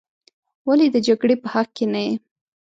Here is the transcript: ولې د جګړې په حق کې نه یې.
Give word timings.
ولې 0.67 0.87
د 0.93 0.97
جګړې 1.07 1.35
په 1.41 1.47
حق 1.53 1.69
کې 1.75 1.85
نه 1.93 2.01
یې. 2.05 2.13